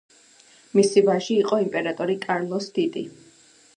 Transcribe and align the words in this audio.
მისი 0.79 1.03
ვაჟი 1.09 1.37
იყო 1.43 1.59
იმპერატორი 1.67 2.17
კარლოს 2.25 2.71
დიდი. 2.79 3.05